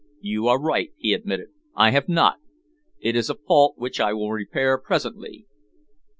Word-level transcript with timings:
"You 0.21 0.47
are 0.47 0.59
right," 0.59 0.91
he 0.97 1.13
admitted, 1.13 1.49
"I 1.75 1.91
have 1.91 2.09
not. 2.09 2.37
It 3.01 3.15
is 3.15 3.29
a 3.29 3.35
fault 3.35 3.77
which 3.77 3.99
I 3.99 4.13
will 4.13 4.31
repair 4.31 4.79
presently." 4.79 5.45